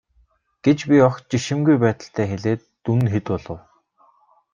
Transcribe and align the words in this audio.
гэж 0.67 0.79
би 0.91 0.97
огт 1.07 1.25
жишимгүй 1.33 1.77
байдалтай 1.83 2.25
хэлээд 2.31 2.61
дүн 2.83 2.99
нь 3.03 3.11
хэд 3.13 3.25
болов. 3.31 3.59